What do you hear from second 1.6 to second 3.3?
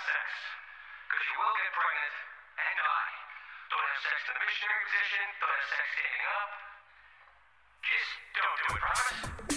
get pregnant and die.